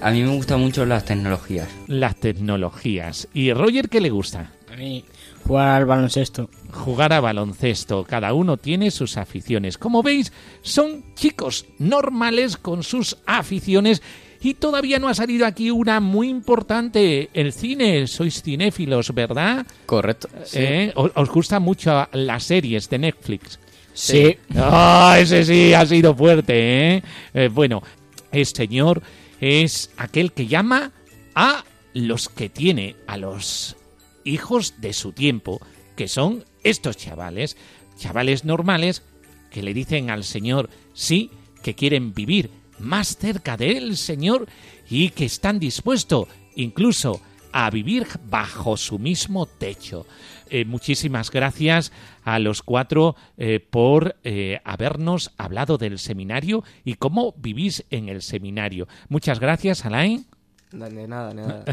[0.00, 1.68] A mí me gustan mucho las tecnologías.
[1.86, 3.28] Las tecnologías.
[3.32, 4.50] ¿Y Roger qué le gusta?
[4.70, 5.04] A mí
[5.46, 6.50] jugar al baloncesto.
[6.72, 8.04] Jugar a baloncesto.
[8.04, 9.78] Cada uno tiene sus aficiones.
[9.78, 10.32] Como veis,
[10.62, 14.02] son chicos normales con sus aficiones.
[14.40, 18.08] Y todavía no ha salido aquí una muy importante, el cine.
[18.08, 19.64] Sois cinéfilos, ¿verdad?
[19.86, 20.28] Correcto.
[20.52, 20.90] ¿Eh?
[20.96, 23.60] ¿Os os gustan mucho las series de Netflix?
[23.94, 24.36] Sí.
[24.56, 27.02] Ah, ese sí ha sido fuerte, ¿eh?
[27.34, 27.82] Eh, bueno,
[28.30, 29.02] el señor
[29.40, 30.92] es aquel que llama
[31.34, 31.64] a
[31.94, 33.76] los que tiene, a los
[34.24, 35.60] hijos de su tiempo,
[35.96, 37.56] que son estos chavales,
[37.96, 39.02] chavales normales
[39.50, 41.30] que le dicen al Señor sí,
[41.62, 44.48] que quieren vivir más cerca del Señor
[44.88, 46.26] y que están dispuestos
[46.56, 47.20] incluso
[47.52, 50.06] a vivir bajo su mismo techo.
[50.54, 51.92] Eh, muchísimas gracias
[52.24, 58.20] a los cuatro eh, por eh, habernos hablado del seminario y cómo vivís en el
[58.20, 58.86] seminario.
[59.08, 60.26] Muchas gracias, Alain.
[60.70, 61.64] De nada, de nada.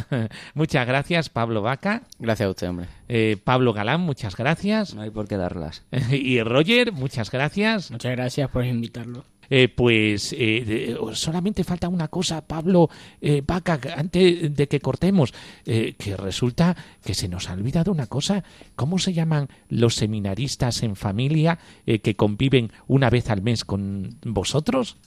[0.53, 2.03] muchas gracias, Pablo Vaca.
[2.19, 2.87] Gracias a usted, hombre.
[3.09, 4.93] Eh, Pablo Galán, muchas gracias.
[4.93, 5.83] No hay por qué darlas.
[6.11, 7.91] y Roger, muchas gracias.
[7.91, 9.25] Muchas gracias por invitarlo.
[9.49, 12.89] Eh, pues eh, solamente falta una cosa, Pablo
[13.21, 15.33] eh, Vaca, antes de que cortemos,
[15.65, 18.43] eh, que resulta que se nos ha olvidado una cosa.
[18.75, 24.17] ¿Cómo se llaman los seminaristas en familia eh, que conviven una vez al mes con
[24.23, 24.97] vosotros?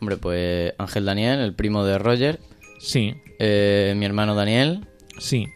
[0.00, 2.40] Hombre, pues Ángel Daniel, el primo de Roger.
[2.78, 4.86] Sí, eh, mi hermano Daniel.
[5.18, 5.48] sí.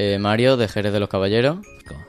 [0.00, 1.58] Eh, Mario, de Jerez de los Caballeros.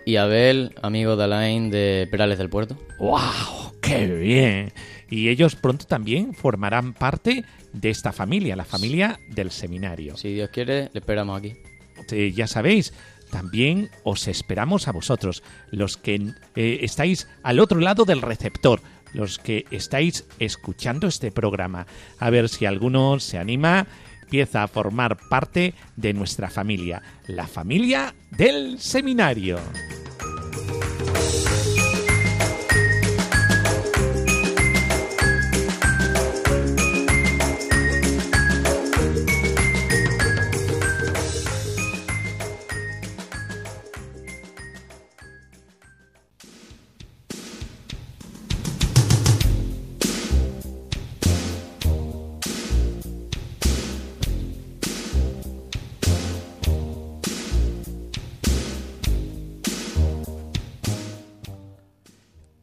[0.06, 2.78] Y Abel, amigo de Alain de Perales del Puerto.
[3.00, 3.74] ¡Wow!
[3.82, 4.72] ¡Qué bien!
[5.10, 10.16] Y ellos pronto también formarán parte de esta familia, la familia del seminario.
[10.18, 11.56] Si Dios quiere, le esperamos aquí.
[12.12, 12.94] Eh, ya sabéis,
[13.32, 18.82] también os esperamos a vosotros, los que eh, estáis al otro lado del receptor,
[19.14, 21.88] los que estáis escuchando este programa.
[22.20, 23.88] A ver si alguno se anima,
[24.30, 29.58] empieza a formar parte de nuestra familia, la familia del seminario.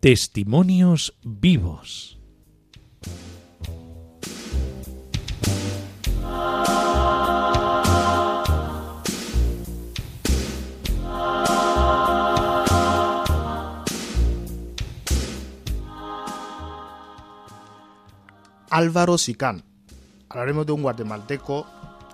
[0.07, 2.17] Testimonios vivos.
[18.71, 19.65] Álvaro Sicán.
[20.29, 21.67] Hablaremos de un guatemalteco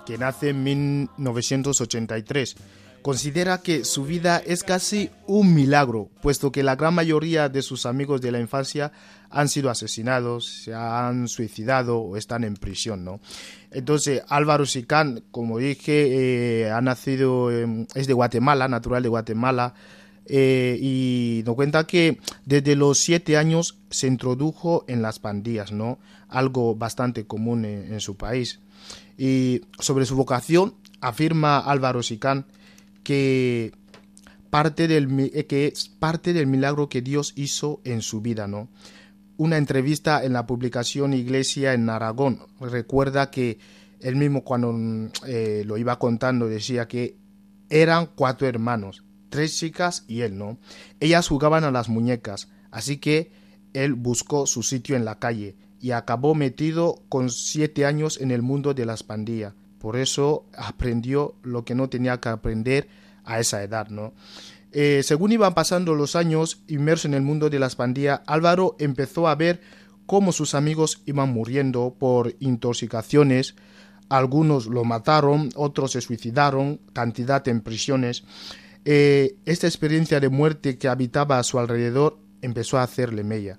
[0.07, 2.57] que nace en 1983.
[3.03, 7.85] Considera que su vida es casi un milagro, puesto que la gran mayoría de sus
[7.85, 8.93] amigos de la infancia
[9.29, 13.21] han sido asesinados, se han suicidado o están en prisión, ¿no?
[13.73, 19.75] Entonces, Álvaro Sicán, como dije, eh, ha nacido, es de Guatemala, natural de Guatemala,
[20.27, 25.99] eh, y nos cuenta que desde los siete años se introdujo en las pandillas, ¿no?
[26.29, 28.61] Algo bastante común en, en su país.
[29.19, 32.47] Y sobre su vocación, afirma Álvaro Sicán
[33.03, 33.73] que
[34.51, 38.69] parte del eh, que es parte del milagro que Dios hizo en su vida, ¿no?
[39.37, 43.59] Una entrevista en la publicación Iglesia en Aragón recuerda que
[44.01, 47.17] él mismo cuando mm, eh, lo iba contando decía que
[47.71, 50.59] eran cuatro hermanos, tres chicas y él, ¿no?
[51.01, 53.33] Ellas jugaban a las muñecas, así que
[53.73, 58.43] él buscó su sitio en la calle y acabó metido con siete años en el
[58.43, 59.55] mundo de las pandillas.
[59.83, 62.87] Por eso aprendió lo que no tenía que aprender
[63.25, 64.13] a esa edad, ¿no?
[64.71, 69.27] Eh, según iban pasando los años, inmerso en el mundo de las pandillas, Álvaro empezó
[69.27, 69.61] a ver
[70.07, 73.57] cómo sus amigos iban muriendo por intoxicaciones,
[74.09, 78.23] algunos lo mataron, otros se suicidaron, cantidad en prisiones.
[78.85, 83.59] Eh, esta experiencia de muerte que habitaba a su alrededor empezó a hacerle mella.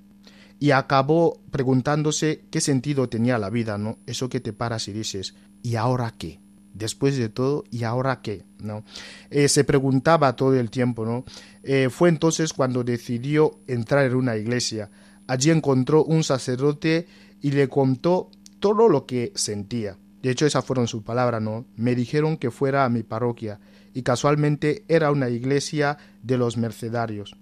[0.58, 3.98] Y acabó preguntándose qué sentido tenía la vida, ¿no?
[4.08, 6.40] Eso que te paras y dices, ¿y ahora qué?
[6.74, 8.44] Después de todo, ¿y ahora qué?
[8.60, 8.84] ¿No?
[9.32, 11.24] Eh, se preguntaba todo el tiempo, ¿no?
[11.64, 14.92] Eh, fue entonces cuando decidió entrar en una iglesia.
[15.28, 17.08] Allí encontró un sacerdote
[17.42, 19.98] y le contó todo lo que sentía.
[20.22, 21.66] De hecho, esas fueron sus palabras, ¿no?
[21.76, 23.60] Me dijeron que fuera a mi parroquia
[23.94, 27.36] y casualmente era una iglesia de los mercedarios.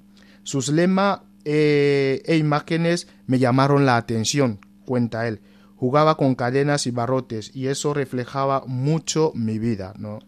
[0.44, 5.42] Sus lemas eh, e imágenes me llamaron la atención, cuenta él.
[5.82, 10.20] Jugaba con cadenas y barrotes y eso reflejaba mucho mi vida, ¿no?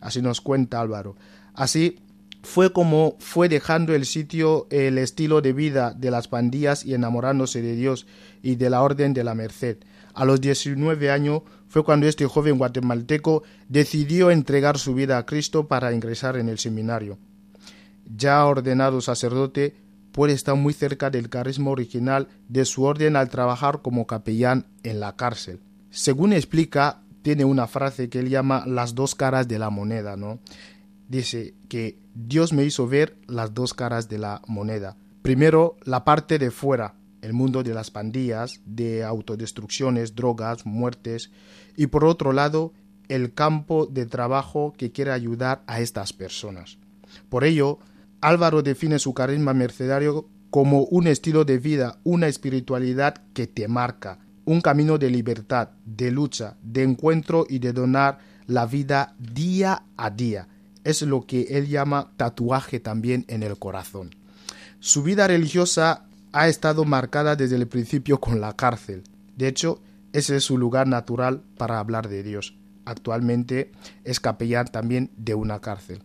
[0.00, 1.16] Así nos cuenta Álvaro.
[1.52, 1.98] Así
[2.42, 7.60] fue como fue dejando el sitio, el estilo de vida de las pandillas y enamorándose
[7.60, 8.06] de Dios
[8.42, 9.76] y de la Orden de la Merced.
[10.14, 15.68] A los 19 años fue cuando este joven guatemalteco decidió entregar su vida a Cristo
[15.68, 17.18] para ingresar en el seminario.
[18.16, 19.74] Ya ordenado sacerdote,
[20.12, 25.00] puede estar muy cerca del carisma original de su orden al trabajar como capellán en
[25.00, 25.60] la cárcel.
[25.90, 30.40] Según explica, tiene una frase que él llama las dos caras de la moneda, ¿no?
[31.08, 34.96] Dice que Dios me hizo ver las dos caras de la moneda.
[35.22, 41.30] Primero, la parte de fuera, el mundo de las pandillas, de autodestrucciones, drogas, muertes,
[41.76, 42.72] y por otro lado,
[43.08, 46.78] el campo de trabajo que quiere ayudar a estas personas.
[47.28, 47.78] Por ello,
[48.22, 54.20] Álvaro define su carisma mercedario como un estilo de vida, una espiritualidad que te marca,
[54.44, 60.10] un camino de libertad, de lucha, de encuentro y de donar la vida día a
[60.10, 60.46] día.
[60.84, 64.14] Es lo que él llama tatuaje también en el corazón.
[64.78, 69.02] Su vida religiosa ha estado marcada desde el principio con la cárcel.
[69.36, 72.56] De hecho, ese es su lugar natural para hablar de Dios.
[72.84, 73.72] Actualmente
[74.04, 76.04] es capellán también de una cárcel.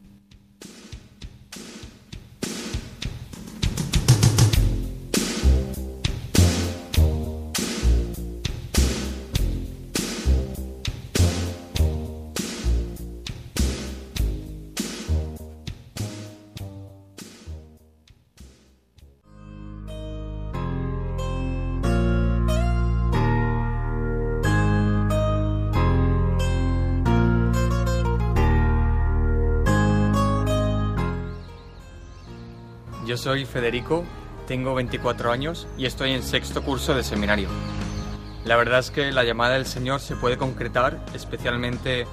[33.18, 34.06] Soy Federico,
[34.48, 37.50] tengo 24 años y estoy en sexto curso de seminario.
[38.46, 42.06] La verdad es que la llamada del Señor se puede concretar especialmente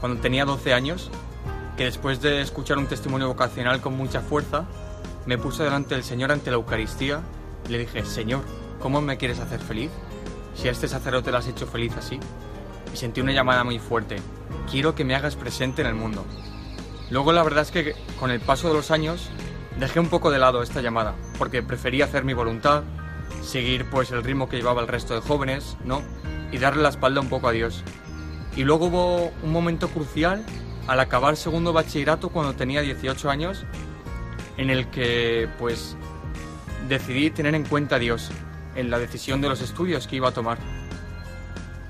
[0.00, 1.10] cuando tenía 12 años,
[1.76, 4.64] que después de escuchar un testimonio vocacional con mucha fuerza,
[5.26, 7.22] me puse delante del Señor ante la Eucaristía
[7.68, 8.42] y le dije, Señor,
[8.78, 9.90] ¿cómo me quieres hacer feliz?
[10.54, 12.20] Si a este sacerdote lo has hecho feliz así.
[12.94, 14.16] Y sentí una llamada muy fuerte,
[14.70, 16.24] quiero que me hagas presente en el mundo.
[17.10, 19.28] Luego la verdad es que con el paso de los años
[19.78, 22.82] dejé un poco de lado esta llamada, porque prefería hacer mi voluntad,
[23.42, 26.02] seguir pues el ritmo que llevaba el resto de jóvenes, ¿no?
[26.50, 27.82] Y darle la espalda un poco a Dios.
[28.56, 30.44] Y luego hubo un momento crucial
[30.86, 33.64] al acabar segundo bachillerato cuando tenía 18 años,
[34.56, 35.96] en el que pues
[36.88, 38.30] decidí tener en cuenta a Dios
[38.74, 40.58] en la decisión de los estudios que iba a tomar.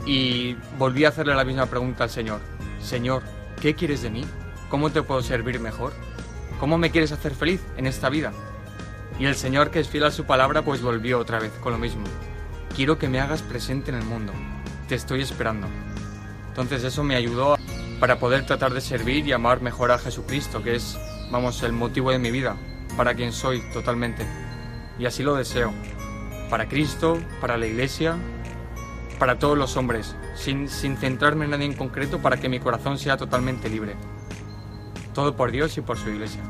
[0.06, 2.40] Y volví a hacerle la misma pregunta al Señor.
[2.80, 3.22] Señor,
[3.60, 4.24] ¿qué quieres de mí?
[4.68, 5.92] ¿Cómo te puedo servir mejor?
[6.62, 8.32] ¿Cómo me quieres hacer feliz en esta vida?
[9.18, 11.78] Y el Señor, que es fiel a su palabra, pues volvió otra vez con lo
[11.80, 12.04] mismo.
[12.76, 14.32] Quiero que me hagas presente en el mundo.
[14.86, 15.66] Te estoy esperando.
[16.46, 17.56] Entonces eso me ayudó
[17.98, 20.96] para poder tratar de servir y amar mejor a Jesucristo, que es,
[21.32, 22.54] vamos, el motivo de mi vida,
[22.96, 24.24] para quien soy totalmente.
[25.00, 25.72] Y así lo deseo.
[26.48, 28.14] Para Cristo, para la Iglesia,
[29.18, 32.98] para todos los hombres, sin, sin centrarme en nadie en concreto, para que mi corazón
[32.98, 33.96] sea totalmente libre.
[35.14, 36.42] Todo por Dios y por su Iglesia.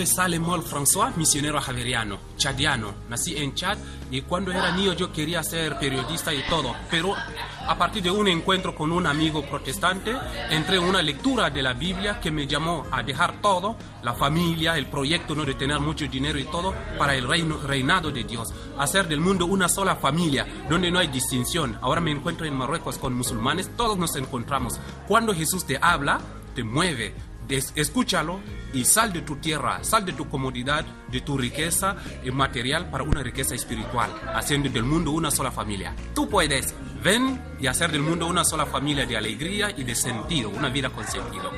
[0.00, 2.94] Soy Salem Mol François, misionero javeriano, chadiano.
[3.10, 3.76] Nací en Chad
[4.10, 8.26] y cuando era niño yo quería ser periodista y todo, pero a partir de un
[8.26, 10.16] encuentro con un amigo protestante,
[10.48, 14.78] entré en una lectura de la Biblia que me llamó a dejar todo, la familia,
[14.78, 15.44] el proyecto ¿no?
[15.44, 19.44] de tener mucho dinero y todo, para el reino, reinado de Dios, hacer del mundo
[19.44, 21.78] una sola familia, donde no hay distinción.
[21.82, 24.80] Ahora me encuentro en Marruecos con musulmanes, todos nos encontramos.
[25.06, 26.20] Cuando Jesús te habla,
[26.54, 27.14] te mueve,
[27.56, 28.40] es- escúchalo
[28.72, 33.04] y sal de tu tierra, sal de tu comodidad, de tu riqueza eh, material para
[33.04, 35.94] una riqueza espiritual, haciendo del mundo una sola familia.
[36.14, 40.50] Tú puedes, ven y hacer del mundo una sola familia de alegría y de sentido,
[40.50, 41.50] una vida con sentido.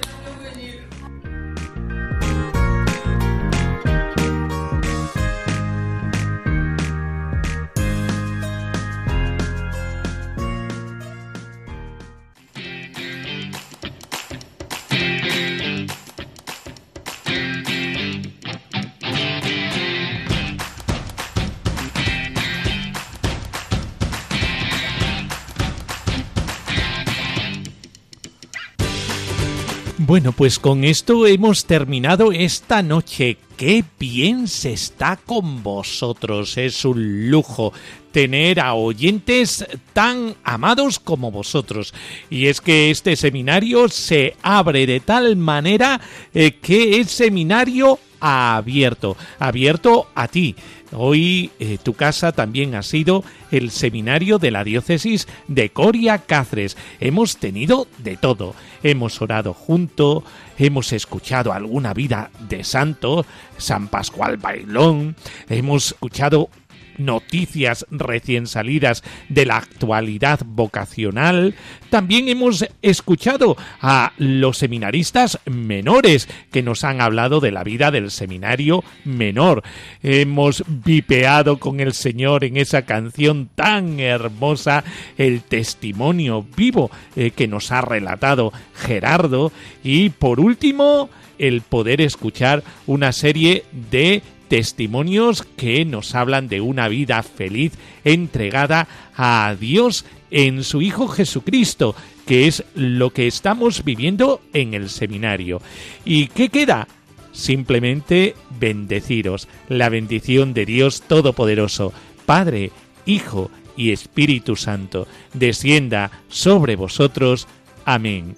[30.12, 33.38] Bueno, pues con esto hemos terminado esta noche.
[33.56, 36.58] Qué bien se está con vosotros.
[36.58, 37.72] Es un lujo
[38.12, 41.94] tener a oyentes tan amados como vosotros.
[42.28, 45.98] Y es que este seminario se abre de tal manera
[46.34, 50.54] eh, que es seminario abierto, abierto a ti.
[50.94, 56.76] Hoy eh, tu casa también ha sido el seminario de la diócesis de Coria Cáceres.
[57.00, 58.54] Hemos tenido de todo.
[58.82, 60.22] Hemos orado junto,
[60.58, 63.24] hemos escuchado alguna vida de santo,
[63.56, 65.16] San Pascual Bailón,
[65.48, 66.50] hemos escuchado
[66.98, 71.54] noticias recién salidas de la actualidad vocacional.
[71.90, 78.10] También hemos escuchado a los seminaristas menores que nos han hablado de la vida del
[78.10, 79.62] seminario menor.
[80.02, 84.84] Hemos vipeado con el Señor en esa canción tan hermosa
[85.18, 89.52] el testimonio vivo eh, que nos ha relatado Gerardo.
[89.84, 94.22] Y por último, el poder escuchar una serie de
[94.52, 97.72] testimonios que nos hablan de una vida feliz
[98.04, 98.86] entregada
[99.16, 101.96] a Dios en su Hijo Jesucristo,
[102.26, 105.62] que es lo que estamos viviendo en el seminario.
[106.04, 106.86] ¿Y qué queda?
[107.32, 109.48] Simplemente bendeciros.
[109.70, 111.94] La bendición de Dios Todopoderoso,
[112.26, 112.72] Padre,
[113.06, 117.48] Hijo y Espíritu Santo, descienda sobre vosotros.
[117.86, 118.36] Amén.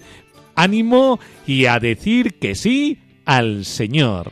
[0.55, 4.31] Ánimo y a decir que sí al Señor.